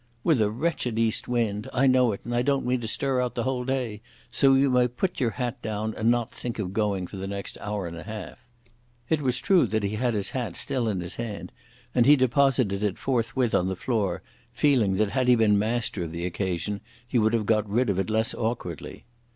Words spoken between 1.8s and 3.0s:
know it, and I don't mean to